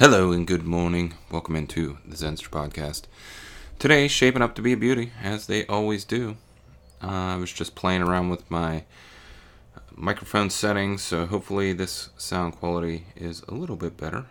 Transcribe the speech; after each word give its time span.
Hello 0.00 0.30
and 0.30 0.46
good 0.46 0.62
morning. 0.62 1.14
Welcome 1.28 1.56
into 1.56 1.98
the 2.06 2.14
Zenster 2.14 2.48
podcast. 2.48 3.06
Today, 3.80 4.06
shaping 4.06 4.42
up 4.42 4.54
to 4.54 4.62
be 4.62 4.72
a 4.72 4.76
beauty, 4.76 5.10
as 5.20 5.48
they 5.48 5.66
always 5.66 6.04
do. 6.04 6.36
Uh, 7.02 7.34
I 7.34 7.36
was 7.36 7.52
just 7.52 7.74
playing 7.74 8.02
around 8.02 8.28
with 8.28 8.48
my 8.48 8.84
microphone 9.96 10.50
settings, 10.50 11.02
so 11.02 11.26
hopefully 11.26 11.72
this 11.72 12.10
sound 12.16 12.54
quality 12.54 13.06
is 13.16 13.42
a 13.48 13.54
little 13.54 13.74
bit 13.74 13.96
better. 13.96 14.26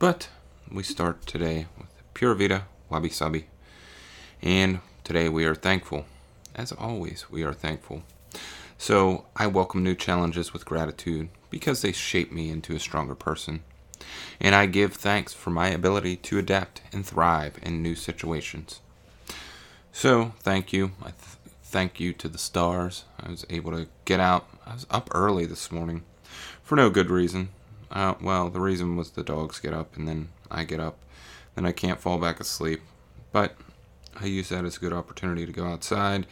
But 0.00 0.30
we 0.68 0.82
start 0.82 1.26
today 1.26 1.68
with 1.78 1.86
Pura 2.12 2.34
Vida 2.34 2.66
Wabi 2.90 3.10
Sabi. 3.10 3.46
And 4.42 4.80
today 5.04 5.28
we 5.28 5.44
are 5.44 5.54
thankful. 5.54 6.06
As 6.56 6.72
always, 6.72 7.30
we 7.30 7.44
are 7.44 7.54
thankful. 7.54 8.02
So 8.78 9.26
I 9.36 9.46
welcome 9.46 9.84
new 9.84 9.94
challenges 9.94 10.52
with 10.52 10.64
gratitude 10.64 11.28
because 11.50 11.82
they 11.82 11.92
shape 11.92 12.32
me 12.32 12.50
into 12.50 12.74
a 12.74 12.80
stronger 12.80 13.14
person 13.14 13.62
and 14.40 14.54
I 14.54 14.66
give 14.66 14.94
thanks 14.94 15.32
for 15.32 15.50
my 15.50 15.68
ability 15.68 16.16
to 16.16 16.38
adapt 16.38 16.82
and 16.92 17.04
thrive 17.04 17.58
in 17.62 17.82
new 17.82 17.94
situations. 17.94 18.80
So, 19.92 20.32
thank 20.40 20.72
you. 20.72 20.92
I 21.00 21.10
th- 21.10 21.38
thank 21.62 22.00
you 22.00 22.12
to 22.14 22.28
the 22.28 22.38
stars. 22.38 23.04
I 23.20 23.30
was 23.30 23.46
able 23.50 23.72
to 23.72 23.88
get 24.04 24.20
out. 24.20 24.48
I 24.66 24.74
was 24.74 24.86
up 24.90 25.10
early 25.14 25.46
this 25.46 25.70
morning 25.70 26.02
for 26.62 26.76
no 26.76 26.90
good 26.90 27.10
reason. 27.10 27.50
Uh, 27.90 28.14
well, 28.20 28.48
the 28.48 28.60
reason 28.60 28.96
was 28.96 29.10
the 29.10 29.22
dogs 29.22 29.60
get 29.60 29.74
up 29.74 29.96
and 29.96 30.08
then 30.08 30.28
I 30.50 30.64
get 30.64 30.80
up. 30.80 30.98
Then 31.54 31.66
I 31.66 31.72
can't 31.72 32.00
fall 32.00 32.18
back 32.18 32.40
asleep. 32.40 32.80
But 33.32 33.56
I 34.18 34.26
use 34.26 34.48
that 34.50 34.64
as 34.64 34.76
a 34.76 34.80
good 34.80 34.92
opportunity 34.92 35.46
to 35.46 35.52
go 35.52 35.66
outside 35.66 36.26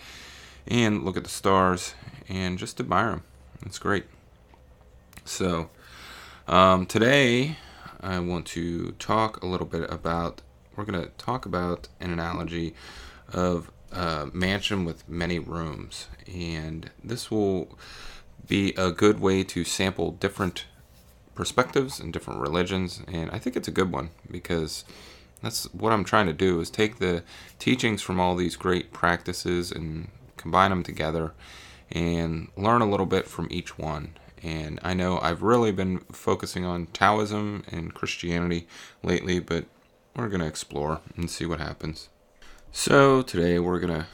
and 0.67 1.05
look 1.05 1.17
at 1.17 1.25
the 1.25 1.31
stars 1.31 1.95
and 2.29 2.59
just 2.59 2.81
admire 2.81 3.11
them. 3.11 3.23
It's 3.67 3.79
great. 3.79 4.05
So, 5.25 5.71
um, 6.49 6.87
today, 6.87 7.57
I 8.03 8.19
want 8.19 8.47
to 8.49 8.93
talk 8.93 9.43
a 9.43 9.47
little 9.47 9.67
bit 9.67 9.91
about. 9.91 10.43
We're 10.77 10.85
going 10.85 11.03
to 11.03 11.11
talk 11.19 11.45
about 11.45 11.89
an 12.01 12.13
analogy 12.13 12.75
of 13.33 13.71
a 13.93 14.29
mansion 14.33 14.85
with 14.85 15.09
many 15.09 15.39
rooms, 15.39 16.09
and 16.33 16.91
this 17.03 17.31
will 17.31 17.77
be 18.47 18.73
a 18.77 18.91
good 18.91 19.21
way 19.21 19.45
to 19.45 19.65
sample 19.65 20.13
different 20.13 20.65
perspectives 21.35 22.01
and 22.01 22.13
different 22.13 22.41
religions. 22.41 23.03
And 23.07 23.31
I 23.31 23.39
think 23.39 23.57
it's 23.57 23.69
a 23.69 23.73
good 23.73 23.93
one 23.93 24.11
because 24.31 24.85
that's 25.43 25.65
what 25.75 25.93
I'm 25.93 26.05
trying 26.05 26.27
to 26.27 26.33
do 26.33 26.61
is 26.61 26.71
take 26.71 26.99
the 26.99 27.23
teachings 27.59 28.03
from 28.03 28.19
all 28.21 28.37
these 28.37 28.57
great 28.57 28.93
practices 28.93 29.71
and 29.71 30.09
combine 30.37 30.71
them 30.71 30.83
together 30.83 31.33
and 31.91 32.49
learn 32.57 32.83
a 32.83 32.89
little 32.89 33.07
bit 33.07 33.27
from 33.27 33.49
each 33.51 33.79
one 33.79 34.15
and 34.43 34.81
I 34.83 34.95
know 34.95 35.19
I've 35.21 35.43
really 35.43 35.73
been 35.73 35.99
focusing 36.13 36.65
on 36.65 36.87
Taoism 36.87 37.65
and 37.71 37.95
Christianity 37.95 38.67
lately, 39.03 39.39
but 39.39 39.67
we're 40.17 40.29
going 40.29 40.41
to 40.41 40.47
explore 40.47 41.01
and 41.17 41.31
see 41.31 41.47
what 41.47 41.61
happens. 41.61 42.09
So, 42.73 43.23
today 43.23 43.59
we're 43.59 43.81
going 43.81 44.01
to 44.01 44.07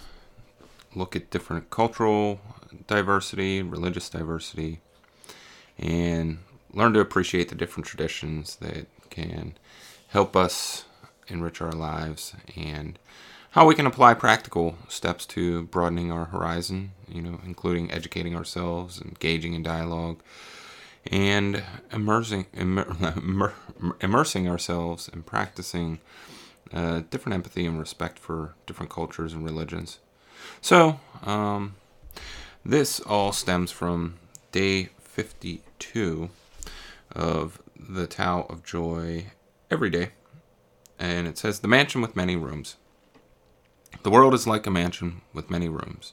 look 0.94 1.14
at 1.14 1.30
different 1.30 1.70
cultural 1.70 2.40
diversity, 2.86 3.62
religious 3.62 4.08
diversity, 4.08 4.80
and 5.78 6.38
learn 6.72 6.92
to 6.94 7.00
appreciate 7.00 7.48
the 7.48 7.54
different 7.54 7.86
traditions 7.86 8.56
that 8.56 8.86
can 9.10 9.54
help 10.08 10.36
us 10.36 10.84
enrich 11.28 11.60
our 11.60 11.72
lives 11.72 12.34
and 12.56 12.98
how 13.56 13.64
we 13.64 13.74
can 13.74 13.86
apply 13.86 14.12
practical 14.12 14.76
steps 14.86 15.24
to 15.24 15.62
broadening 15.68 16.12
our 16.12 16.26
horizon, 16.26 16.92
you 17.08 17.22
know, 17.22 17.40
including 17.46 17.90
educating 17.90 18.36
ourselves, 18.36 19.00
engaging 19.00 19.54
in 19.54 19.62
dialogue, 19.62 20.20
and 21.10 21.64
immersing, 21.90 22.44
immer, 22.52 23.54
immersing 24.02 24.46
ourselves 24.46 25.08
and 25.10 25.24
practicing 25.24 25.98
uh, 26.70 27.00
different 27.08 27.32
empathy 27.32 27.64
and 27.64 27.78
respect 27.78 28.18
for 28.18 28.54
different 28.66 28.92
cultures 28.92 29.32
and 29.32 29.42
religions. 29.42 30.00
So, 30.60 31.00
um, 31.24 31.76
this 32.62 33.00
all 33.00 33.32
stems 33.32 33.70
from 33.70 34.16
day 34.52 34.90
52 35.00 36.28
of 37.12 37.62
the 37.74 38.06
Tao 38.06 38.44
of 38.50 38.62
Joy 38.62 39.28
every 39.70 39.88
day. 39.88 40.10
And 40.98 41.26
it 41.26 41.38
says, 41.38 41.60
The 41.60 41.68
mansion 41.68 42.02
with 42.02 42.14
many 42.14 42.36
rooms. 42.36 42.76
The 44.06 44.12
world 44.12 44.34
is 44.34 44.46
like 44.46 44.68
a 44.68 44.70
mansion 44.70 45.22
with 45.32 45.50
many 45.50 45.68
rooms, 45.68 46.12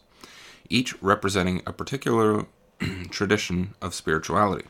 each 0.68 1.00
representing 1.00 1.62
a 1.64 1.72
particular 1.72 2.48
tradition 3.12 3.76
of 3.84 3.94
spirituality. 3.94 4.66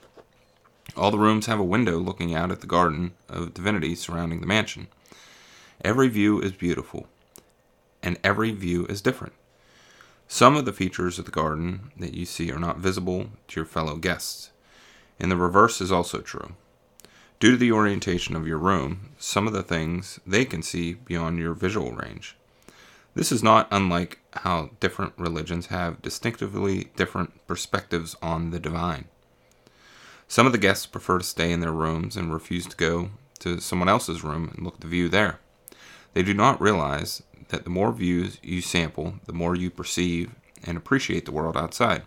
All 0.97 1.09
the 1.09 1.17
rooms 1.17 1.45
have 1.45 1.57
a 1.57 1.63
window 1.63 1.99
looking 1.99 2.35
out 2.35 2.51
at 2.51 2.59
the 2.59 2.67
garden 2.67 3.13
of 3.29 3.53
divinity 3.53 3.95
surrounding 3.95 4.41
the 4.41 4.45
mansion. 4.45 4.89
Every 5.85 6.09
view 6.09 6.41
is 6.41 6.51
beautiful, 6.51 7.07
and 8.01 8.19
every 8.25 8.51
view 8.51 8.85
is 8.87 9.01
different. 9.01 9.31
Some 10.27 10.57
of 10.57 10.65
the 10.65 10.73
features 10.73 11.17
of 11.17 11.23
the 11.23 11.31
garden 11.31 11.93
that 11.97 12.13
you 12.13 12.25
see 12.25 12.51
are 12.51 12.59
not 12.59 12.79
visible 12.79 13.29
to 13.47 13.55
your 13.61 13.65
fellow 13.65 13.95
guests, 13.95 14.51
and 15.17 15.31
the 15.31 15.37
reverse 15.37 15.79
is 15.79 15.93
also 15.93 16.19
true. 16.19 16.57
Due 17.39 17.51
to 17.51 17.57
the 17.57 17.71
orientation 17.71 18.35
of 18.35 18.45
your 18.45 18.57
room, 18.57 19.11
some 19.17 19.47
of 19.47 19.53
the 19.53 19.63
things 19.63 20.19
they 20.27 20.43
can 20.43 20.61
see 20.61 20.95
beyond 20.95 21.39
your 21.39 21.53
visual 21.53 21.93
range. 21.93 22.35
This 23.15 23.31
is 23.31 23.43
not 23.43 23.67
unlike 23.69 24.19
how 24.31 24.71
different 24.79 25.13
religions 25.17 25.67
have 25.67 26.01
distinctively 26.01 26.85
different 26.95 27.45
perspectives 27.45 28.15
on 28.23 28.49
the 28.49 28.59
divine. 28.59 29.05
Some 30.27 30.47
of 30.47 30.51
the 30.51 30.57
guests 30.57 30.87
prefer 30.87 31.19
to 31.19 31.23
stay 31.23 31.51
in 31.51 31.59
their 31.59 31.71
rooms 31.71 32.17
and 32.17 32.33
refuse 32.33 32.65
to 32.65 32.75
go 32.75 33.11
to 33.39 33.59
someone 33.59 33.89
else's 33.89 34.23
room 34.23 34.49
and 34.51 34.65
look 34.65 34.75
at 34.75 34.81
the 34.81 34.87
view 34.87 35.09
there. 35.09 35.39
They 36.13 36.23
do 36.23 36.33
not 36.33 36.59
realize 36.59 37.21
that 37.49 37.65
the 37.65 37.69
more 37.69 37.91
views 37.91 38.39
you 38.41 38.61
sample, 38.61 39.15
the 39.27 39.33
more 39.33 39.55
you 39.55 39.69
perceive 39.69 40.31
and 40.63 40.75
appreciate 40.75 41.25
the 41.25 41.31
world 41.31 41.55
outside. 41.55 42.03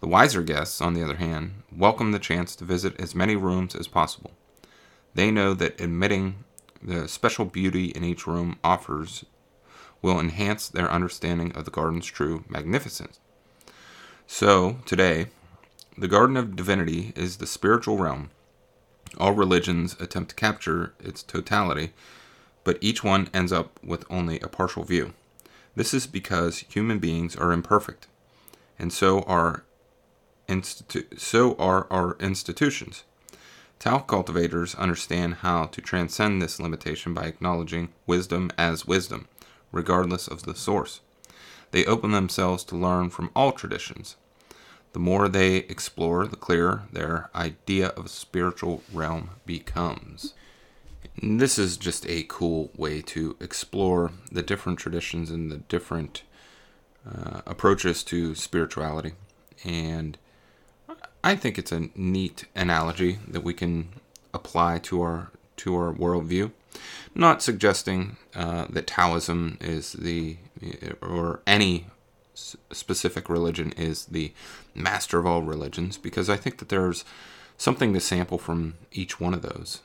The 0.00 0.08
wiser 0.08 0.42
guests, 0.42 0.80
on 0.80 0.94
the 0.94 1.04
other 1.04 1.16
hand, 1.16 1.62
welcome 1.70 2.10
the 2.10 2.18
chance 2.18 2.56
to 2.56 2.64
visit 2.64 2.98
as 3.00 3.14
many 3.14 3.36
rooms 3.36 3.76
as 3.76 3.86
possible. 3.86 4.32
They 5.14 5.30
know 5.30 5.54
that 5.54 5.80
admitting 5.80 6.44
the 6.82 7.06
special 7.06 7.44
beauty 7.44 7.86
in 7.86 8.02
each 8.02 8.26
room 8.26 8.58
offers 8.64 9.24
will 10.02 10.20
enhance 10.20 10.68
their 10.68 10.90
understanding 10.90 11.52
of 11.52 11.64
the 11.64 11.70
garden's 11.70 12.06
true 12.06 12.44
magnificence. 12.48 13.18
So, 14.26 14.78
today, 14.84 15.28
the 15.96 16.08
Garden 16.08 16.36
of 16.36 16.56
Divinity 16.56 17.12
is 17.16 17.36
the 17.36 17.46
spiritual 17.46 17.96
realm. 17.96 18.30
All 19.18 19.32
religions 19.32 19.96
attempt 19.98 20.30
to 20.30 20.36
capture 20.36 20.92
its 21.00 21.22
totality, 21.22 21.92
but 22.64 22.78
each 22.80 23.02
one 23.02 23.30
ends 23.32 23.52
up 23.52 23.78
with 23.82 24.04
only 24.10 24.40
a 24.40 24.48
partial 24.48 24.84
view. 24.84 25.14
This 25.74 25.94
is 25.94 26.06
because 26.06 26.58
human 26.68 26.98
beings 26.98 27.36
are 27.36 27.52
imperfect, 27.52 28.08
and 28.78 28.92
so 28.92 29.22
are 29.22 29.64
institu- 30.48 31.18
so 31.18 31.54
are 31.56 31.86
our 31.90 32.16
institutions. 32.18 33.04
Tao 33.78 33.98
cultivators 33.98 34.74
understand 34.74 35.36
how 35.36 35.66
to 35.66 35.80
transcend 35.80 36.42
this 36.42 36.58
limitation 36.58 37.14
by 37.14 37.26
acknowledging 37.26 37.90
wisdom 38.06 38.50
as 38.58 38.86
wisdom 38.86 39.28
regardless 39.72 40.28
of 40.28 40.42
the 40.42 40.54
source. 40.54 41.00
They 41.70 41.84
open 41.84 42.12
themselves 42.12 42.64
to 42.64 42.76
learn 42.76 43.10
from 43.10 43.30
all 43.34 43.52
traditions. 43.52 44.16
The 44.92 44.98
more 44.98 45.28
they 45.28 45.56
explore, 45.56 46.26
the 46.26 46.36
clearer 46.36 46.84
their 46.92 47.28
idea 47.34 47.88
of 47.88 48.06
a 48.06 48.08
spiritual 48.08 48.82
realm 48.92 49.30
becomes. 49.44 50.32
And 51.20 51.40
this 51.40 51.58
is 51.58 51.76
just 51.76 52.06
a 52.08 52.24
cool 52.28 52.70
way 52.76 53.02
to 53.02 53.36
explore 53.40 54.12
the 54.30 54.42
different 54.42 54.78
traditions 54.78 55.30
and 55.30 55.50
the 55.50 55.58
different 55.58 56.22
uh, 57.06 57.42
approaches 57.46 58.02
to 58.04 58.34
spirituality. 58.34 59.12
And 59.64 60.18
I 61.22 61.36
think 61.36 61.58
it's 61.58 61.72
a 61.72 61.88
neat 61.94 62.46
analogy 62.54 63.18
that 63.28 63.42
we 63.42 63.54
can 63.54 63.88
apply 64.32 64.78
to 64.78 65.02
our 65.02 65.30
to 65.56 65.74
our 65.74 65.92
worldview. 65.92 66.52
Not 67.14 67.42
suggesting 67.42 68.16
uh, 68.34 68.66
that 68.70 68.86
Taoism 68.86 69.58
is 69.60 69.92
the, 69.92 70.36
or 71.00 71.40
any 71.46 71.86
specific 72.34 73.28
religion 73.28 73.72
is 73.72 74.06
the 74.06 74.32
master 74.74 75.18
of 75.18 75.26
all 75.26 75.42
religions, 75.42 75.96
because 75.96 76.28
I 76.28 76.36
think 76.36 76.58
that 76.58 76.68
there's 76.68 77.04
something 77.56 77.94
to 77.94 78.00
sample 78.00 78.38
from 78.38 78.74
each 78.92 79.18
one 79.18 79.32
of 79.32 79.42
those 79.42 79.80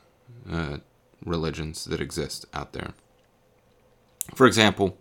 uh, 0.51 0.77
religions 1.25 1.85
that 1.85 2.01
exist 2.01 2.45
out 2.53 2.73
there. 2.73 2.94
For 4.35 4.45
example, 4.45 4.97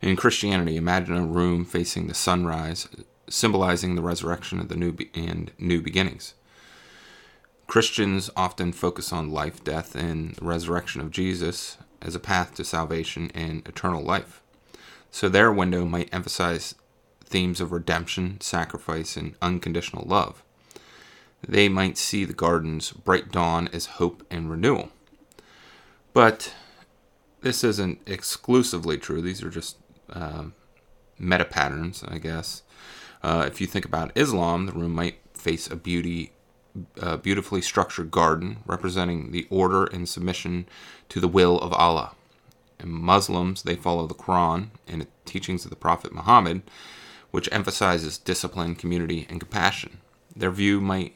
in 0.00 0.16
Christianity, 0.16 0.76
imagine 0.76 1.16
a 1.16 1.26
room 1.26 1.64
facing 1.64 2.06
the 2.06 2.14
sunrise, 2.14 2.88
symbolizing 3.28 3.94
the 3.94 4.02
resurrection 4.02 4.58
of 4.60 4.68
the 4.68 4.76
new 4.76 4.92
be- 4.92 5.10
and 5.14 5.52
new 5.58 5.82
beginnings. 5.82 6.34
Christians 7.70 8.30
often 8.36 8.72
focus 8.72 9.12
on 9.12 9.30
life, 9.30 9.62
death, 9.62 9.94
and 9.94 10.36
resurrection 10.42 11.00
of 11.00 11.12
Jesus 11.12 11.78
as 12.02 12.16
a 12.16 12.18
path 12.18 12.52
to 12.56 12.64
salvation 12.64 13.30
and 13.32 13.64
eternal 13.64 14.02
life. 14.02 14.42
So 15.12 15.28
their 15.28 15.52
window 15.52 15.84
might 15.84 16.12
emphasize 16.12 16.74
themes 17.24 17.60
of 17.60 17.70
redemption, 17.70 18.40
sacrifice, 18.40 19.16
and 19.16 19.36
unconditional 19.40 20.04
love. 20.04 20.42
They 21.46 21.68
might 21.68 21.96
see 21.96 22.24
the 22.24 22.32
garden's 22.32 22.90
bright 22.90 23.30
dawn 23.30 23.68
as 23.72 23.86
hope 23.86 24.26
and 24.32 24.50
renewal. 24.50 24.88
But 26.12 26.52
this 27.42 27.62
isn't 27.62 28.00
exclusively 28.04 28.98
true. 28.98 29.22
These 29.22 29.44
are 29.44 29.48
just 29.48 29.76
uh, 30.12 30.46
meta 31.20 31.44
patterns, 31.44 32.02
I 32.02 32.18
guess. 32.18 32.64
Uh, 33.22 33.44
if 33.46 33.60
you 33.60 33.68
think 33.68 33.84
about 33.84 34.10
Islam, 34.16 34.66
the 34.66 34.72
room 34.72 34.92
might 34.92 35.20
face 35.34 35.70
a 35.70 35.76
beauty, 35.76 36.32
uh, 37.00 37.16
beautifully 37.16 37.60
structured 37.60 38.10
garden 38.10 38.58
representing 38.66 39.32
the 39.32 39.46
order 39.50 39.84
and 39.84 40.08
submission 40.08 40.66
to 41.08 41.20
the 41.20 41.28
will 41.28 41.58
of 41.58 41.72
Allah. 41.72 42.14
And 42.78 42.90
Muslims, 42.90 43.62
they 43.62 43.76
follow 43.76 44.06
the 44.06 44.14
Quran 44.14 44.68
and 44.88 45.02
the 45.02 45.08
teachings 45.24 45.64
of 45.64 45.70
the 45.70 45.76
Prophet 45.76 46.14
Muhammad, 46.14 46.62
which 47.30 47.48
emphasizes 47.52 48.18
discipline, 48.18 48.74
community, 48.74 49.26
and 49.28 49.40
compassion. 49.40 49.98
Their 50.34 50.50
view 50.50 50.80
might 50.80 51.14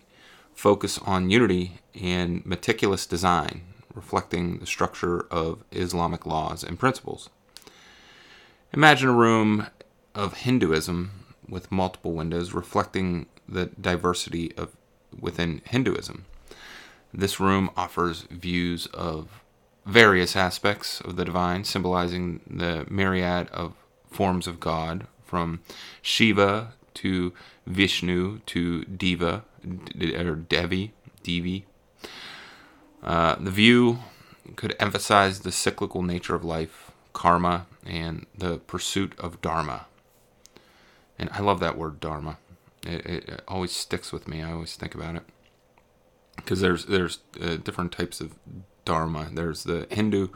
focus 0.54 0.98
on 0.98 1.30
unity 1.30 1.80
and 2.00 2.44
meticulous 2.44 3.06
design, 3.06 3.62
reflecting 3.94 4.58
the 4.58 4.66
structure 4.66 5.26
of 5.30 5.64
Islamic 5.72 6.26
laws 6.26 6.62
and 6.62 6.78
principles. 6.78 7.30
Imagine 8.72 9.08
a 9.08 9.12
room 9.12 9.68
of 10.14 10.38
Hinduism 10.38 11.10
with 11.48 11.72
multiple 11.72 12.12
windows 12.12 12.52
reflecting 12.52 13.26
the 13.48 13.66
diversity 13.66 14.52
of 14.56 14.76
within 15.20 15.60
Hinduism. 15.64 16.24
This 17.12 17.38
room 17.38 17.70
offers 17.76 18.22
views 18.30 18.86
of 18.86 19.28
various 19.86 20.34
aspects 20.34 21.00
of 21.00 21.16
the 21.16 21.24
divine, 21.24 21.64
symbolizing 21.64 22.40
the 22.48 22.86
myriad 22.88 23.48
of 23.50 23.74
forms 24.10 24.46
of 24.46 24.60
God, 24.60 25.06
from 25.24 25.60
Shiva 26.00 26.74
to 26.94 27.32
Vishnu 27.66 28.40
to 28.46 28.84
Deva 28.84 29.44
or 30.16 30.34
Devi, 30.36 30.92
Devi. 31.22 31.66
Uh, 33.02 33.36
the 33.36 33.50
view 33.50 33.98
could 34.56 34.76
emphasize 34.78 35.40
the 35.40 35.52
cyclical 35.52 36.02
nature 36.02 36.34
of 36.34 36.44
life, 36.44 36.90
karma, 37.12 37.66
and 37.84 38.26
the 38.36 38.58
pursuit 38.58 39.12
of 39.18 39.40
dharma. 39.40 39.86
And 41.18 41.28
I 41.32 41.40
love 41.40 41.60
that 41.60 41.76
word 41.76 42.00
dharma. 42.00 42.38
It, 42.86 43.06
it 43.06 43.42
always 43.48 43.72
sticks 43.72 44.12
with 44.12 44.28
me. 44.28 44.42
I 44.42 44.52
always 44.52 44.76
think 44.76 44.94
about 44.94 45.16
it 45.16 45.22
because 46.36 46.60
there's 46.60 46.86
there's 46.86 47.18
uh, 47.40 47.56
different 47.56 47.92
types 47.92 48.20
of 48.20 48.34
dharma. 48.84 49.28
There's 49.32 49.64
the 49.64 49.86
Hindu 49.90 50.28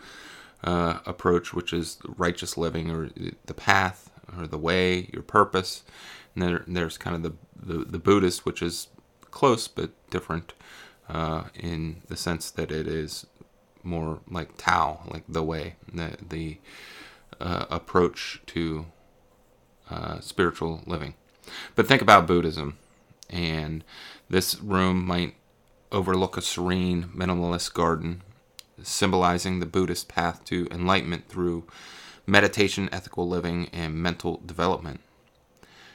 uh, 0.65 1.00
approach, 1.06 1.53
which 1.53 1.73
is 1.73 1.99
righteous 2.17 2.56
living 2.56 2.91
or 2.91 3.11
the 3.47 3.55
path 3.55 4.11
or 4.37 4.47
the 4.47 4.59
way, 4.59 5.09
your 5.12 5.23
purpose. 5.23 5.85
And 6.35 6.43
then 6.43 6.65
there's 6.67 6.99
kind 6.99 7.17
of 7.17 7.23
the, 7.23 7.35
the, 7.75 7.85
the 7.85 7.99
Buddhist, 7.99 8.45
which 8.45 8.62
is 8.62 8.89
close 9.31 9.69
but 9.69 9.91
different 10.11 10.55
uh, 11.09 11.45
in 11.55 12.03
the 12.09 12.17
sense 12.17 12.50
that 12.50 12.71
it 12.71 12.87
is 12.87 13.27
more 13.83 14.21
like 14.31 14.56
Tao, 14.56 15.00
like 15.06 15.25
the 15.29 15.43
way, 15.43 15.77
the, 15.93 16.17
the 16.27 16.59
uh, 17.41 17.67
approach 17.71 18.43
to 18.47 18.87
uh, 19.91 20.21
spiritual 20.21 20.83
living. 20.87 21.15
But 21.75 21.87
think 21.87 22.03
about 22.03 22.27
Buddhism, 22.27 22.79
and 23.31 23.85
this 24.29 24.61
room 24.61 25.06
might 25.06 25.35
overlook 25.91 26.37
a 26.37 26.43
serene, 26.43 27.11
minimalist 27.15 27.73
garden, 27.75 28.23
symbolizing 28.83 29.61
the 29.61 29.67
Buddhist 29.67 30.09
path 30.09 30.45
to 30.47 30.69
enlightenment 30.71 31.29
through 31.29 31.65
meditation, 32.27 32.89
ethical 32.93 33.29
living, 33.29 33.69
and 33.73 33.95
mental 33.95 34.41
development. 34.45 35.00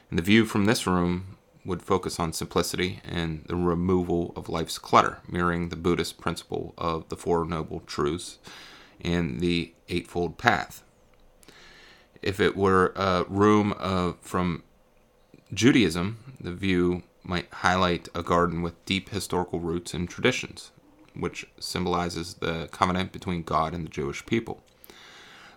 And 0.10 0.18
the 0.18 0.24
view 0.24 0.46
from 0.46 0.66
this 0.66 0.86
room 0.88 1.38
would 1.66 1.82
focus 1.82 2.20
on 2.20 2.34
simplicity 2.34 3.00
and 3.06 3.46
the 3.48 3.56
removal 3.56 4.34
of 4.36 4.50
life's 4.50 4.78
clutter, 4.78 5.20
mirroring 5.28 5.70
the 5.70 5.76
Buddhist 5.76 6.20
principle 6.20 6.74
of 6.78 7.08
the 7.10 7.16
Four 7.16 7.46
Noble 7.46 7.80
Truths 7.82 8.40
and 9.02 9.40
the 9.40 9.74
Eightfold 9.90 10.38
Path. 10.38 10.84
If 12.22 12.40
it 12.40 12.56
were 12.56 12.94
a 12.96 13.26
room 13.28 13.74
uh, 13.80 14.14
from 14.22 14.64
Judaism, 15.54 16.18
the 16.40 16.54
view 16.54 17.04
might 17.24 17.54
highlight 17.54 18.10
a 18.16 18.24
garden 18.24 18.62
with 18.62 18.84
deep 18.86 19.10
historical 19.10 19.60
roots 19.60 19.94
and 19.94 20.10
traditions, 20.10 20.72
which 21.14 21.46
symbolizes 21.60 22.36
the 22.36 22.68
covenant 22.72 23.12
between 23.12 23.44
God 23.44 23.74
and 23.74 23.86
the 23.86 23.90
Jewish 23.90 24.26
people. 24.26 24.64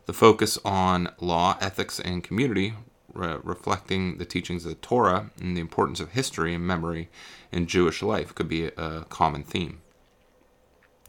The 0.04 0.12
focus 0.12 0.58
on 0.64 1.10
law, 1.18 1.56
ethics, 1.60 1.98
and 1.98 2.22
community, 2.22 2.74
re- 3.12 3.38
reflecting 3.42 4.18
the 4.18 4.24
teachings 4.24 4.64
of 4.64 4.70
the 4.70 4.76
Torah 4.76 5.30
and 5.40 5.56
the 5.56 5.60
importance 5.60 5.98
of 5.98 6.12
history 6.12 6.54
and 6.54 6.66
memory 6.66 7.08
in 7.50 7.66
Jewish 7.66 8.02
life, 8.02 8.34
could 8.34 8.48
be 8.48 8.66
a, 8.66 9.06
common 9.08 9.42
theme. 9.42 9.80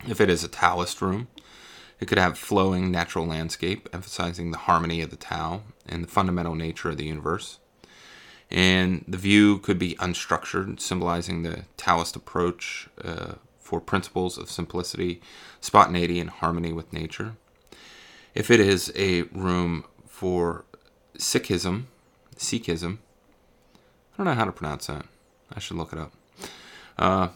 If 0.07 0.21
it 0.21 0.29
is 0.29 0.43
a 0.43 0.47
Taoist 0.47 1.01
room, 1.01 1.27
it 1.99 2.07
could 2.07 2.17
have 2.17 2.37
flowing 2.37 2.89
natural 2.89 3.25
landscape, 3.25 3.89
emphasizing 3.91 4.51
the 4.51 4.59
harmony 4.59 5.01
of 5.01 5.09
the 5.09 5.15
Tao 5.15 5.63
and 5.87 6.03
the 6.03 6.07
fundamental 6.07 6.55
nature 6.55 6.89
of 6.89 6.97
the 6.97 7.05
universe. 7.05 7.59
And 8.49 9.03
the 9.07 9.17
view 9.17 9.59
could 9.59 9.77
be 9.77 9.95
unstructured, 9.95 10.79
symbolizing 10.79 11.43
the 11.43 11.65
Taoist 11.75 12.15
approach 12.15 12.87
uh, 13.03 13.33
for 13.59 13.81
principles 13.81 14.37
of 14.37 14.49
simplicity, 14.49 15.21
spontaneity, 15.59 16.19
and 16.19 16.29
harmony 16.29 16.71
with 16.71 16.93
nature. 16.93 17.35
If 18.33 18.49
it 18.49 18.59
is 18.59 18.91
a 18.95 19.23
room 19.23 19.83
for 20.07 20.63
Sikhism, 21.17 21.85
Sikhism, 22.37 22.99
I 24.13 24.17
don't 24.17 24.25
know 24.25 24.33
how 24.33 24.45
to 24.45 24.51
pronounce 24.51 24.87
that. 24.87 25.05
I 25.53 25.59
should 25.59 25.77
look 25.77 25.91
it 25.91 25.99
up. 25.99 26.13
Uh, 26.97 27.29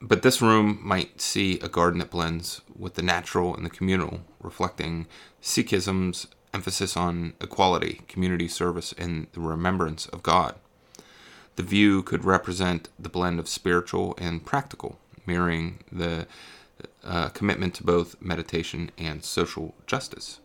but 0.00 0.22
this 0.22 0.42
room 0.42 0.78
might 0.82 1.20
see 1.20 1.58
a 1.60 1.68
garden 1.68 2.00
that 2.00 2.10
blends 2.10 2.60
with 2.76 2.94
the 2.94 3.02
natural 3.02 3.56
and 3.56 3.64
the 3.64 3.70
communal, 3.70 4.20
reflecting 4.40 5.06
Sikhism's 5.42 6.26
emphasis 6.56 6.96
on 6.96 7.34
equality, 7.38 8.00
community 8.08 8.48
service, 8.48 8.94
and 8.96 9.26
the 9.34 9.40
remembrance 9.40 10.06
of 10.06 10.22
God. 10.22 10.54
The 11.56 11.62
view 11.62 12.02
could 12.02 12.24
represent 12.24 12.88
the 12.98 13.10
blend 13.10 13.38
of 13.38 13.46
spiritual 13.46 14.14
and 14.16 14.44
practical, 14.44 14.98
mirroring 15.26 15.80
the 15.92 16.26
uh, 17.04 17.28
commitment 17.28 17.74
to 17.74 17.84
both 17.84 18.16
meditation 18.22 18.90
and 18.96 19.22
social 19.22 19.74
justice. 19.86 20.40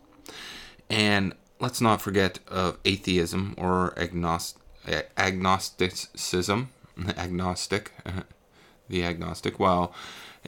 And 0.90 1.34
let's 1.60 1.80
not 1.80 2.02
forget 2.02 2.40
of 2.46 2.78
atheism 2.84 3.54
or 3.56 3.94
agnost- 3.96 4.60
agnosticism, 5.16 6.68
agnostic, 7.16 7.92
the 8.88 9.02
agnostic. 9.02 9.58
While 9.58 9.94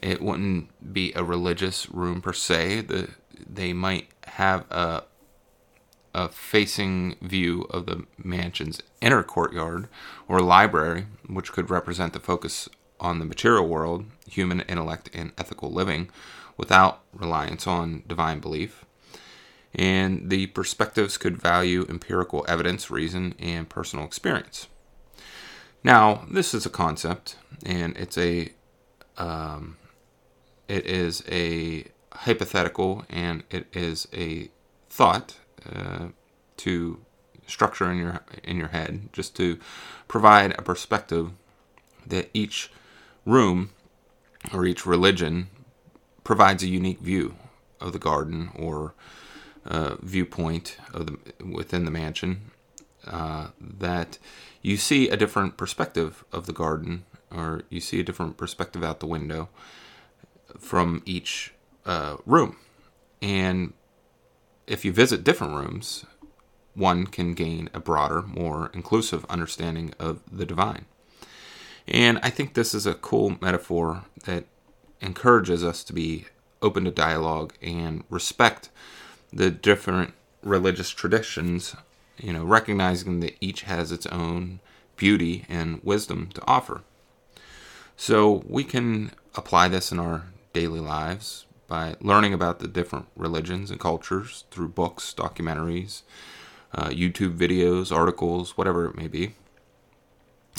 it 0.03 0.21
wouldn't 0.21 0.69
be 0.93 1.13
a 1.15 1.25
religious 1.25 1.89
room 1.89 2.21
per 2.21 2.35
se, 2.35 2.83
the, 2.83 3.09
they 3.49 3.73
might 3.73 4.09
have 4.27 4.71
a 4.71 5.05
a 6.15 6.29
facing 6.29 7.17
view 7.21 7.63
of 7.71 7.87
the 7.87 8.07
mansion's 8.17 8.81
inner 9.01 9.23
courtyard 9.23 9.89
or 10.29 10.41
library, 10.41 11.07
which 11.27 11.53
could 11.53 11.71
represent 11.71 12.13
the 12.13 12.21
focus 12.21 12.69
on 13.01 13.19
the 13.19 13.25
material 13.25 13.67
world, 13.67 14.07
human 14.29 14.61
intellect, 14.63 15.11
and 15.13 15.33
ethical 15.37 15.71
living 15.73 16.09
without 16.57 17.03
reliance 17.13 17.67
on 17.67 18.05
divine 18.07 18.39
belief. 18.39 18.85
And 19.75 20.31
the 20.31 20.47
perspectives 20.49 21.19
could 21.19 21.37
value 21.37 21.85
empirical 21.89 22.45
evidence, 22.49 22.91
reason, 22.91 23.35
and 23.41 23.69
personal 23.69 24.05
experience. 24.05 24.69
Now, 25.83 26.25
this 26.31 26.55
is 26.55 26.65
a 26.65 26.71
concept, 26.71 27.37
and 27.67 27.97
it's 27.97 28.17
a 28.17 28.53
um, 29.17 29.77
it 30.69 30.87
is 30.87 31.25
a 31.29 31.87
hypothetical, 32.13 33.05
and 33.11 33.43
it 33.51 33.67
is 33.73 34.09
a 34.15 34.51
thought 34.89 35.35
uh, 35.73 36.09
to 36.59 36.99
structure 37.47 37.91
in 37.91 37.99
your 37.99 38.21
in 38.43 38.57
your 38.57 38.69
head, 38.69 39.09
just 39.13 39.37
to 39.37 39.59
provide 40.09 40.55
a 40.59 40.63
perspective 40.63 41.33
that 42.07 42.31
each 42.35 42.71
room 43.25 43.71
or 44.53 44.67
each 44.67 44.85
religion 44.85 45.49
provides 46.23 46.63
a 46.63 46.67
unique 46.69 47.01
view 47.01 47.35
of 47.81 47.93
the 47.93 47.99
garden 47.99 48.51
or 48.55 48.95
uh, 49.67 49.97
viewpoint 50.03 50.77
of 50.93 51.07
the 51.07 51.19
within 51.45 51.85
the 51.85 51.91
mansion 51.91 52.51
uh, 53.07 53.49
that 53.61 54.19
you 54.63 54.77
see 54.77 55.09
a 55.09 55.17
different 55.17 55.57
perspective 55.57 56.25
of 56.33 56.47
the 56.47 56.53
garden 56.53 57.05
or 57.31 57.63
you 57.69 57.81
see 57.81 58.01
a 58.01 58.03
different 58.03 58.37
perspective 58.37 58.83
out 58.83 59.01
the 59.01 59.07
window 59.07 59.49
from 60.59 61.03
each 61.05 61.53
uh, 61.85 62.17
room. 62.25 62.57
And 63.21 63.73
if 64.67 64.85
you 64.85 64.93
visit 64.93 65.25
different 65.25 65.55
rooms 65.55 66.05
one 66.75 67.07
can 67.07 67.35
gain 67.35 67.69
a 67.73 67.81
broader 67.81 68.23
more 68.23 68.71
inclusive 68.75 69.25
understanding 69.29 69.93
of 69.99 70.21
the 70.31 70.47
divine 70.47 70.87
and 71.87 72.19
I 72.23 72.31
think 72.31 72.55
this 72.55 72.75
is 72.75 72.87
a 72.87 72.95
cool 72.95 73.37
metaphor 73.41 74.05
that 74.25 74.45
encourages 75.01 75.63
us 75.63 75.85
to 75.85 75.93
be 75.93 76.27
open 76.63 76.85
to 76.85 76.91
dialogue 76.91 77.53
and 77.61 78.05
respect 78.09 78.71
the 79.33 79.51
different 79.51 80.15
religious 80.43 80.91
traditions, 80.91 81.77
you 82.19 82.33
know, 82.33 82.45
recognizing 82.45 83.21
that 83.21 83.37
each 83.41 83.63
has 83.63 83.93
its 83.93 84.07
own 84.07 84.61
beauty 84.97 85.45
and 85.49 85.81
wisdom 85.83 86.31
to 86.35 86.43
offer. 86.47 86.83
So 87.97 88.43
we 88.47 88.65
can 88.65 89.13
apply 89.35 89.69
this 89.69 89.93
in 89.93 89.99
our 89.99 90.27
daily 90.53 90.81
lives 90.81 91.45
by 91.75 91.97
learning 92.01 92.33
about 92.33 92.61
the 92.61 92.69
different 92.69 93.07
religions 93.17 93.69
and 93.69 93.81
cultures 93.81 94.45
through 94.53 94.69
books, 94.69 95.13
documentaries, 95.13 96.03
uh, 96.73 96.87
YouTube 96.87 97.37
videos, 97.37 97.91
articles, 97.91 98.57
whatever 98.57 98.87
it 98.87 98.97
may 98.97 99.09
be. 99.09 99.35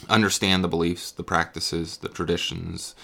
Understand 0.10 0.62
the 0.62 0.67
beliefs, 0.67 1.12
the 1.12 1.24
practices, 1.24 2.00
the 2.00 2.10
traditions, 2.10 2.95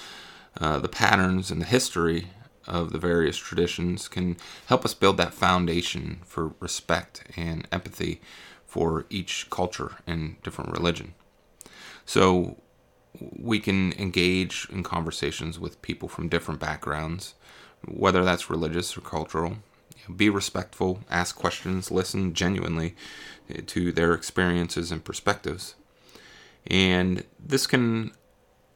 uh, 0.59 0.77
the 0.79 0.89
patterns, 0.89 1.49
and 1.51 1.61
the 1.61 1.65
history 1.77 2.27
of 2.67 2.91
the 2.91 2.99
various 2.99 3.37
traditions 3.37 4.09
can 4.09 4.35
help 4.65 4.83
us 4.83 4.93
build 4.93 5.15
that 5.15 5.33
foundation 5.33 6.19
for 6.25 6.53
respect 6.59 7.23
and 7.37 7.65
empathy 7.71 8.19
for 8.65 9.05
each 9.09 9.49
culture 9.49 9.91
and 10.05 10.35
different 10.43 10.73
religion. 10.73 11.13
So 12.05 12.57
we 13.39 13.61
can 13.61 13.93
engage 13.93 14.67
in 14.69 14.83
conversations 14.83 15.57
with 15.57 15.81
people 15.81 16.09
from 16.09 16.27
different 16.27 16.59
backgrounds, 16.59 17.35
whether 17.87 18.23
that's 18.23 18.49
religious 18.49 18.97
or 18.97 19.01
cultural. 19.01 19.57
Be 20.13 20.29
respectful, 20.29 21.01
ask 21.09 21.35
questions, 21.35 21.91
listen 21.91 22.33
genuinely 22.33 22.95
to 23.67 23.91
their 23.91 24.13
experiences 24.13 24.91
and 24.91 25.03
perspectives. 25.03 25.75
And 26.67 27.23
this 27.39 27.67
can 27.67 28.11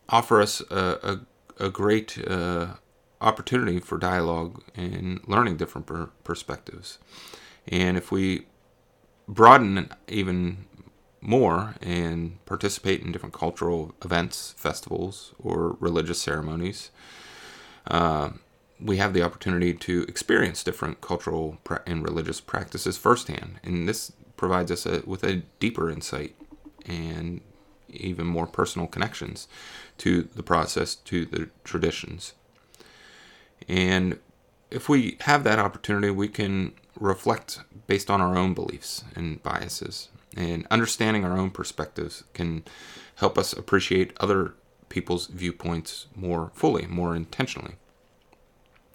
offer 0.10 0.42
us 0.42 0.62
a, 0.70 1.20
a, 1.60 1.66
a 1.66 1.70
great 1.70 2.18
uh, 2.28 2.76
opportunity 3.22 3.80
for 3.80 3.98
dialogue 3.98 4.64
and 4.76 5.22
learning 5.28 5.58
different 5.58 5.88
per- 5.88 6.10
perspectives. 6.24 7.00
And 7.68 7.98
if 7.98 8.12
we 8.12 8.46
broaden 9.28 9.92
even 10.08 10.66
more 11.22 11.76
and 11.82 12.44
participate 12.46 13.02
in 13.02 13.12
different 13.12 13.34
cultural 13.34 13.96
events, 14.04 14.54
festivals, 14.58 15.34
or 15.40 15.76
religious 15.80 16.22
ceremonies, 16.22 16.92
uh, 17.88 18.30
we 18.79 18.98
have 18.98 19.13
the 19.13 19.24
opportunity 19.24 19.74
to 19.74 20.03
experience 20.03 20.63
different 20.63 21.01
cultural 21.01 21.58
and 21.86 22.03
religious 22.03 22.41
practices 22.41 22.98
firsthand. 22.98 23.60
And 23.63 23.88
this 23.88 24.12
provides 24.38 24.72
us 24.72 24.86
a, 24.86 25.01
with 25.05 25.24
a 25.24 25.44
deeper 25.60 25.89
insight 25.89 26.36
and 26.86 27.41
even 27.89 28.27
more 28.27 28.48
personal 28.48 28.88
connections 28.88 29.48
to 30.00 30.24
the 30.24 30.44
process, 30.44 30.96
to 30.96 31.25
the 31.25 31.50
traditions. 31.63 32.34
And 33.67 34.20
if 34.70 34.89
we 34.89 35.17
have 35.22 35.44
that 35.46 35.60
opportunity, 35.60 36.10
we 36.10 36.27
can 36.27 36.74
reflect 37.00 37.62
based 37.88 38.10
on 38.10 38.22
our 38.22 38.38
own 38.38 38.53
beliefs 38.53 39.03
and 39.15 39.41
biases. 39.41 40.10
And 40.36 40.67
understanding 40.70 41.24
our 41.24 41.38
own 41.38 41.51
perspectives 41.51 42.25
can 42.34 42.65
help 43.15 43.38
us 43.38 43.53
appreciate 43.53 44.12
other 44.20 44.53
people's 44.89 45.27
viewpoints 45.27 46.08
more 46.13 46.51
fully, 46.53 46.86
more 46.88 47.15
intentionally. 47.15 47.75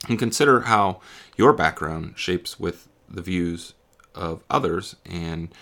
And 0.09 0.19
consider 0.19 0.63
how 0.63 1.01
your 1.37 1.53
background 1.53 2.15
shapes 2.17 2.59
with 2.59 2.89
the 3.09 3.23
views 3.23 3.75
of 4.15 4.43
others 4.51 4.97
and 5.05 5.55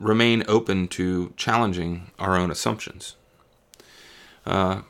remain 0.00 0.42
open 0.48 0.88
to 0.88 1.32
challenging 1.36 2.10
our 2.18 2.36
own 2.36 2.50
assumptions. 2.50 3.16
Uh, 4.44 4.82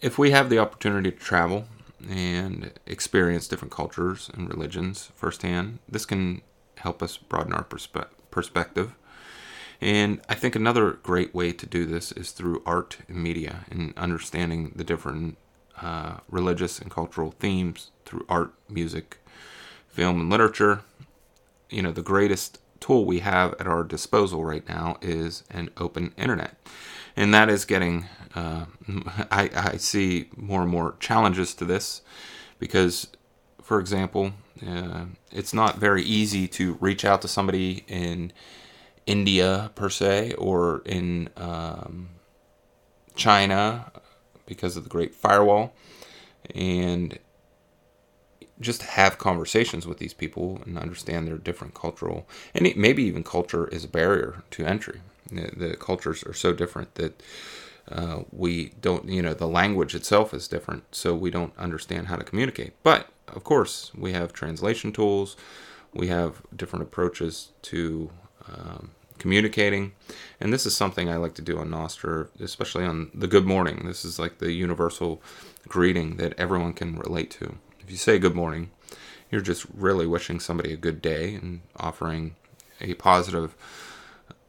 if 0.00 0.18
we 0.18 0.30
have 0.30 0.48
the 0.48 0.58
opportunity 0.58 1.10
to 1.10 1.18
travel 1.18 1.66
and 2.08 2.72
experience 2.86 3.48
different 3.48 3.72
cultures 3.72 4.30
and 4.34 4.48
religions 4.48 5.10
firsthand, 5.14 5.78
this 5.88 6.06
can 6.06 6.42
help 6.78 7.02
us 7.02 7.16
broaden 7.16 7.52
our 7.52 7.64
perspe- 7.64 8.08
perspective. 8.30 8.94
And 9.80 10.20
I 10.28 10.34
think 10.34 10.56
another 10.56 10.92
great 11.02 11.34
way 11.34 11.52
to 11.52 11.66
do 11.66 11.84
this 11.84 12.12
is 12.12 12.30
through 12.30 12.62
art 12.64 12.98
and 13.08 13.22
media 13.22 13.64
and 13.70 13.92
understanding 13.96 14.72
the 14.74 14.84
different 14.84 15.36
uh, 15.80 16.18
religious 16.28 16.78
and 16.78 16.90
cultural 16.90 17.32
themes 17.32 17.90
through 18.04 18.24
art, 18.28 18.52
music, 18.68 19.18
film, 19.88 20.20
and 20.20 20.30
literature. 20.30 20.82
You 21.70 21.82
know, 21.82 21.92
the 21.92 22.02
greatest 22.02 22.60
tool 22.80 23.04
we 23.04 23.20
have 23.20 23.54
at 23.58 23.66
our 23.66 23.82
disposal 23.82 24.44
right 24.44 24.68
now 24.68 24.96
is 25.00 25.42
an 25.50 25.70
open 25.78 26.12
internet 26.16 26.56
and 27.16 27.32
that 27.34 27.48
is 27.48 27.64
getting. 27.64 28.06
Uh, 28.34 28.66
I, 29.30 29.50
I 29.54 29.76
see 29.76 30.28
more 30.36 30.62
and 30.62 30.70
more 30.70 30.96
challenges 31.00 31.54
to 31.54 31.64
this 31.64 32.02
because, 32.58 33.08
for 33.62 33.78
example, 33.78 34.32
uh, 34.66 35.06
it's 35.30 35.54
not 35.54 35.78
very 35.78 36.02
easy 36.02 36.48
to 36.48 36.74
reach 36.74 37.04
out 37.04 37.22
to 37.22 37.28
somebody 37.28 37.84
in 37.88 38.32
India 39.06 39.70
per 39.74 39.90
se 39.90 40.34
or 40.34 40.82
in 40.86 41.28
um, 41.36 42.08
China 43.14 43.92
because 44.46 44.76
of 44.76 44.84
the 44.84 44.90
Great 44.90 45.14
Firewall, 45.14 45.72
and 46.54 47.18
just 48.60 48.82
have 48.82 49.18
conversations 49.18 49.86
with 49.86 49.98
these 49.98 50.14
people 50.14 50.60
and 50.64 50.78
understand 50.78 51.26
their 51.26 51.36
different 51.38 51.74
cultural 51.74 52.26
and 52.54 52.70
maybe 52.76 53.02
even 53.02 53.24
culture 53.24 53.66
is 53.68 53.84
a 53.84 53.88
barrier 53.88 54.42
to 54.52 54.64
entry. 54.64 55.00
The 55.30 55.76
cultures 55.78 56.22
are 56.24 56.32
so 56.32 56.52
different 56.52 56.94
that 56.94 57.20
uh, 57.90 58.22
we 58.30 58.72
don't, 58.80 59.08
you 59.08 59.22
know, 59.22 59.34
the 59.34 59.48
language 59.48 59.94
itself 59.94 60.32
is 60.32 60.48
different, 60.48 60.84
so 60.94 61.14
we 61.14 61.30
don't 61.30 61.56
understand 61.58 62.06
how 62.06 62.16
to 62.16 62.24
communicate. 62.24 62.74
But 62.82 63.08
of 63.28 63.44
course, 63.44 63.90
we 63.94 64.12
have 64.12 64.32
translation 64.32 64.92
tools, 64.92 65.36
we 65.92 66.08
have 66.08 66.42
different 66.54 66.84
approaches 66.84 67.50
to 67.62 68.10
um, 68.48 68.90
communicating, 69.24 69.92
and 70.38 70.52
this 70.52 70.66
is 70.66 70.76
something 70.76 71.08
I 71.08 71.16
like 71.16 71.32
to 71.36 71.40
do 71.40 71.58
on 71.58 71.70
Nostr, 71.70 72.28
especially 72.40 72.84
on 72.84 73.10
the 73.14 73.26
good 73.26 73.46
morning. 73.46 73.84
This 73.86 74.04
is 74.04 74.18
like 74.18 74.36
the 74.36 74.52
universal 74.52 75.22
greeting 75.66 76.18
that 76.18 76.38
everyone 76.38 76.74
can 76.74 76.98
relate 76.98 77.30
to. 77.38 77.56
If 77.80 77.90
you 77.90 77.96
say 77.96 78.18
good 78.18 78.34
morning, 78.34 78.70
you're 79.30 79.40
just 79.40 79.64
really 79.74 80.06
wishing 80.06 80.40
somebody 80.40 80.74
a 80.74 80.76
good 80.76 81.00
day 81.00 81.36
and 81.36 81.62
offering 81.78 82.36
a 82.82 82.92
positive 82.92 83.56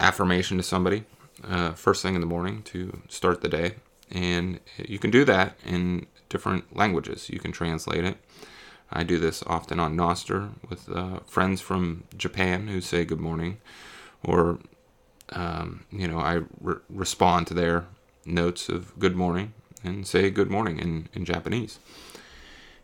affirmation 0.02 0.58
to 0.58 0.64
somebody 0.64 1.06
uh, 1.48 1.72
first 1.72 2.02
thing 2.02 2.16
in 2.16 2.20
the 2.20 2.28
morning 2.28 2.62
to 2.64 3.02
start 3.08 3.40
the 3.40 3.48
day. 3.48 3.76
And 4.12 4.60
you 4.78 5.00
can 5.00 5.10
do 5.10 5.24
that 5.24 5.58
in 5.66 6.06
different 6.28 6.76
languages. 6.76 7.30
You 7.30 7.40
can 7.40 7.54
translate 7.54 8.04
it. 8.04 8.18
I 8.92 9.04
do 9.04 9.20
this 9.20 9.42
often 9.48 9.80
on 9.80 9.96
Nostr 9.96 10.50
with 10.70 10.90
uh, 10.90 11.22
friends 11.26 11.62
from 11.62 12.04
Japan 12.18 12.68
who 12.68 12.82
say 12.82 13.06
good 13.06 13.22
morning, 13.22 13.62
or 14.26 14.60
um, 15.34 15.86
you 15.92 16.08
know, 16.08 16.20
I 16.20 16.42
re- 16.60 16.76
respond 16.90 17.48
to 17.48 17.54
their 17.54 17.86
notes 18.26 18.70
of 18.70 18.98
good 19.00 19.16
morning 19.16 19.54
and 19.84 20.06
say 20.06 20.30
good 20.30 20.50
morning 20.50 20.80
in, 20.80 21.10
in 21.14 21.26
Japanese. 21.26 21.80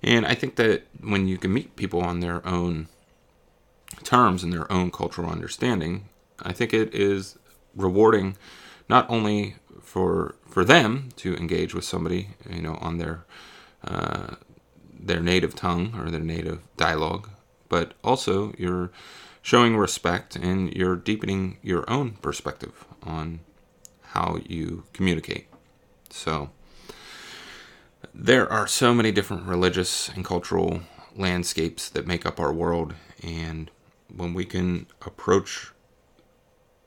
And 0.04 0.26
I 0.26 0.34
think 0.34 0.56
that 0.56 0.84
when 1.00 1.28
you 1.28 1.38
can 1.38 1.54
meet 1.54 1.76
people 1.76 2.02
on 2.02 2.20
their 2.20 2.46
own 2.48 2.88
terms 4.04 4.44
and 4.44 4.52
their 4.52 4.72
own 4.72 4.92
cultural 4.92 5.30
understanding, 5.30 6.10
I 6.42 6.54
think 6.54 6.74
it 6.74 6.94
is 6.94 7.38
rewarding 7.76 8.38
not 8.90 9.10
only 9.10 9.56
for 9.82 10.36
for 10.48 10.66
them 10.66 11.10
to 11.18 11.36
engage 11.36 11.74
with 11.74 11.86
somebody, 11.86 12.30
you 12.50 12.62
know, 12.62 12.78
on 12.82 12.98
their 12.98 13.26
uh, 13.84 14.36
their 15.00 15.20
native 15.20 15.56
tongue 15.56 15.94
or 15.98 16.10
their 16.10 16.20
native 16.20 16.60
dialogue, 16.78 17.30
but 17.70 17.94
also 18.04 18.54
you're 18.58 18.92
showing 19.42 19.78
respect 19.78 20.36
and 20.36 20.74
you're 20.74 20.96
deepening 20.96 21.58
your 21.62 21.90
own 21.90 22.12
perspective 22.22 22.86
on 23.04 23.40
how 24.02 24.40
you 24.48 24.84
communicate. 24.94 25.48
So 26.10 26.50
there 28.14 28.52
are 28.52 28.68
so 28.68 28.94
many 28.94 29.12
different 29.12 29.44
religious 29.48 30.10
and 30.10 30.26
cultural 30.26 30.82
landscapes 31.16 31.90
that 31.90 32.08
make 32.08 32.26
up 32.26 32.40
our 32.40 32.54
world 32.54 32.94
and 33.24 33.72
when 34.16 34.34
we 34.34 34.46
can 34.46 34.88
approach 35.06 35.72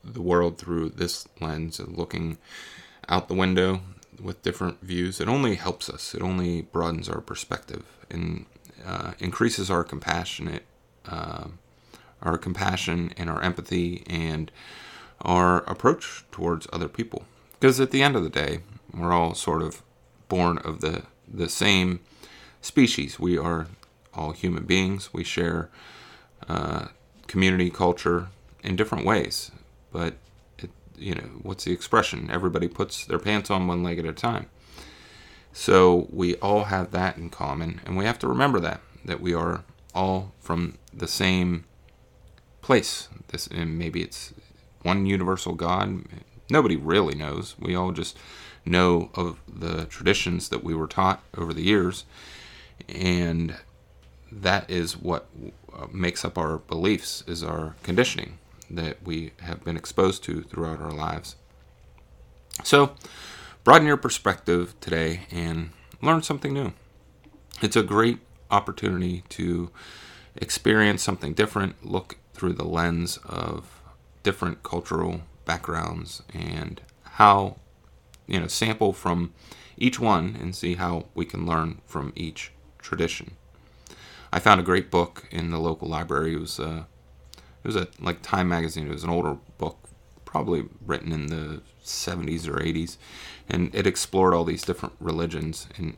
the 0.03 0.21
world 0.21 0.59
through 0.59 0.91
this 0.91 1.27
lens 1.41 1.79
of 1.81 1.97
looking 1.97 2.39
out 3.09 3.29
the 3.29 3.35
window 3.35 3.81
with 4.23 4.43
different 4.43 4.81
views, 4.81 5.21
it 5.21 5.29
only 5.29 5.55
helps 5.55 5.89
us. 5.89 6.15
It 6.15 6.23
only 6.23 6.63
broadens 6.63 7.09
our 7.09 7.21
perspective 7.21 7.85
and 8.11 8.47
uh, 8.85 9.13
increases 9.19 9.71
our 9.71 9.85
compassionate, 9.85 10.65
uh, 11.07 11.49
our 12.25 12.39
compassion 12.39 13.13
and 13.17 13.29
our 13.29 13.43
empathy 13.43 14.03
and 14.07 14.51
our 15.21 15.59
approach 15.65 16.25
towards 16.31 16.67
other 16.73 16.89
people. 16.89 17.25
Because 17.59 17.81
at 17.81 17.91
the 17.91 18.03
end 18.03 18.17
of 18.17 18.23
the 18.23 18.31
day, 18.31 18.61
we're 18.93 19.13
all 19.13 19.35
sort 19.35 19.63
of 19.63 19.83
born 20.29 20.59
of 20.59 20.81
the 20.81 21.03
the 21.27 21.49
same 21.49 22.01
species. 22.61 23.19
We 23.19 23.39
are 23.39 23.67
all 24.13 24.33
human 24.33 24.65
beings. 24.65 25.13
We 25.13 25.25
share 25.25 25.71
uh, 26.49 26.89
community 27.27 27.71
culture 27.71 28.29
in 28.63 28.77
different 28.77 29.05
ways 29.05 29.51
but 29.95 30.15
it, 30.59 30.71
you 30.99 31.15
know 31.15 31.31
what's 31.43 31.65
the 31.65 31.73
expression 31.73 32.29
everybody 32.31 32.69
puts 32.69 33.07
their 33.07 33.19
pants 33.19 33.51
on 33.51 33.67
one 33.67 33.83
leg 33.83 33.99
at 33.99 34.05
a 34.05 34.13
time 34.13 34.51
so 35.53 36.09
we 36.11 36.35
all 36.37 36.65
have 36.65 36.91
that 36.91 37.17
in 37.17 37.31
common 37.31 37.81
and 37.87 37.97
we 37.97 38.05
have 38.05 38.19
to 38.19 38.27
remember 38.27 38.61
that 38.61 38.81
that 39.05 39.21
we 39.21 39.33
are 39.33 39.65
all 39.95 40.35
from 40.41 40.77
the 40.93 41.09
same 41.09 41.65
place 42.65 43.09
this 43.29 43.47
and 43.49 43.79
maybe 43.79 44.03
it's 44.03 44.35
one 44.83 45.07
universal 45.07 45.55
god 45.55 46.05
nobody 46.51 46.77
really 46.77 47.15
knows 47.17 47.57
we 47.61 47.77
all 47.77 47.93
just 47.93 48.19
know 48.67 49.11
of 49.15 49.39
the 49.49 49.87
traditions 49.87 50.51
that 50.51 50.65
we 50.65 50.75
were 50.75 50.89
taught 50.89 51.23
over 51.39 51.55
the 51.55 51.65
years 51.65 52.05
And 52.89 53.57
that 54.33 54.71
is 54.71 54.97
what 54.97 55.29
uh, 55.75 55.87
makes 55.93 56.25
up 56.25 56.39
our 56.39 56.59
beliefs, 56.59 57.25
is 57.27 57.45
our 57.45 57.77
conditioning 57.83 58.39
that 58.71 59.03
we 59.05 59.33
have 59.43 59.65
been 59.65 59.77
exposed 59.77 60.25
to 60.25 60.43
throughout 60.43 60.81
our 60.81 60.93
lives. 60.93 61.37
So, 62.65 62.95
broaden 63.65 63.87
your 63.87 63.97
perspective 63.99 64.75
today 64.81 65.23
and 65.31 65.71
learn 66.03 66.23
something 66.23 66.53
new. 66.55 66.73
It's 67.63 67.77
a 67.77 67.83
great 67.83 68.21
opportunity 68.51 69.25
to 69.31 69.71
experience 70.37 71.03
something 71.03 71.35
different, 71.35 71.85
look 71.85 72.17
through 72.35 72.53
the 72.53 72.65
lens 72.65 73.19
of 73.25 73.81
different 74.23 74.63
cultural 74.63 75.23
backgrounds 75.45 76.23
and 76.33 76.81
how 77.03 77.57
you 78.27 78.39
know 78.39 78.47
sample 78.47 78.93
from 78.93 79.33
each 79.77 79.99
one 79.99 80.37
and 80.41 80.55
see 80.55 80.75
how 80.75 81.07
we 81.15 81.25
can 81.25 81.47
learn 81.47 81.81
from 81.87 82.13
each 82.15 82.53
tradition. 82.79 83.37
I 84.33 84.41
found 84.41 84.61
a 84.61 84.65
great 84.65 84.91
book 84.91 85.27
in 85.31 85.51
the 85.51 85.59
local 85.59 85.89
library. 85.89 86.35
It 86.35 86.41
was 86.41 86.59
a, 86.59 86.65
uh, 86.65 86.85
it 87.63 87.69
was 87.69 87.77
a 87.77 87.89
like 88.01 88.21
Time 88.23 88.49
magazine. 88.49 88.87
It 88.87 88.93
was 88.93 89.05
an 89.05 89.11
older 89.11 89.37
book, 89.59 89.79
probably 90.25 90.65
written 90.85 91.13
in 91.13 91.27
the 91.27 91.63
70s 91.85 92.49
or 92.49 92.59
80s, 92.59 92.97
and 93.49 93.75
it 93.75 93.87
explored 93.87 94.35
all 94.35 94.45
these 94.45 94.63
different 94.63 94.95
religions 95.01 95.69
and 95.77 95.97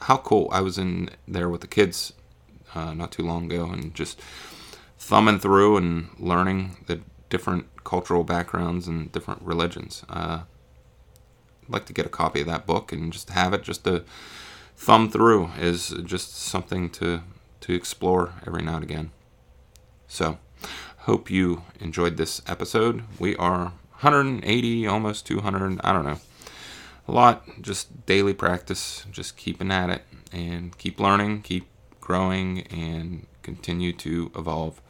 how 0.00 0.18
cool. 0.18 0.48
I 0.52 0.60
was 0.60 0.78
in 0.78 1.10
there 1.26 1.48
with 1.48 1.62
the 1.62 1.66
kids 1.66 2.12
uh, 2.74 2.94
not 2.94 3.12
too 3.12 3.22
long 3.22 3.50
ago 3.50 3.70
and 3.70 3.94
just 3.94 4.20
thumbing 5.00 5.40
through 5.40 5.76
and 5.78 6.08
learning 6.18 6.76
the 6.86 7.00
different 7.30 7.66
cultural 7.84 8.22
backgrounds 8.22 8.86
and 8.86 9.10
different 9.10 9.42
religions. 9.42 10.04
Uh, 10.08 10.42
I'd 11.64 11.70
like 11.70 11.86
to 11.86 11.92
get 11.92 12.06
a 12.06 12.10
copy 12.10 12.42
of 12.42 12.46
that 12.46 12.66
book 12.66 12.92
and 12.92 13.12
just 13.12 13.30
have 13.30 13.52
it 13.54 13.62
just 13.62 13.82
to 13.84 14.04
thumb 14.76 15.10
through 15.10 15.50
is 15.58 15.94
just 16.04 16.36
something 16.36 16.90
to 16.90 17.22
to 17.60 17.74
explore 17.74 18.34
every 18.46 18.62
now 18.62 18.76
and 18.76 18.84
again. 18.84 19.10
So, 20.06 20.38
hope 20.98 21.30
you 21.30 21.62
enjoyed 21.78 22.16
this 22.16 22.40
episode. 22.46 23.02
We 23.18 23.36
are 23.36 23.72
180, 24.00 24.86
almost 24.86 25.26
200, 25.26 25.80
I 25.84 25.92
don't 25.92 26.06
know. 26.06 26.20
A 27.06 27.12
lot, 27.12 27.44
just 27.60 28.06
daily 28.06 28.32
practice, 28.32 29.04
just 29.10 29.36
keeping 29.36 29.70
at 29.70 29.90
it 29.90 30.02
and 30.32 30.76
keep 30.78 30.98
learning, 30.98 31.42
keep 31.42 31.66
growing, 32.00 32.62
and 32.68 33.26
continue 33.42 33.92
to 33.92 34.32
evolve. 34.34 34.80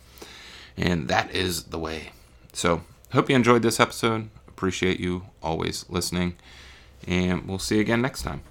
And 0.76 1.08
that 1.08 1.30
is 1.34 1.64
the 1.64 1.78
way. 1.78 2.12
So, 2.52 2.82
hope 3.12 3.28
you 3.28 3.36
enjoyed 3.36 3.62
this 3.62 3.80
episode. 3.80 4.30
Appreciate 4.48 5.00
you 5.00 5.24
always 5.42 5.84
listening. 5.88 6.36
And 7.06 7.46
we'll 7.48 7.58
see 7.58 7.76
you 7.76 7.80
again 7.80 8.02
next 8.02 8.22
time. 8.22 8.42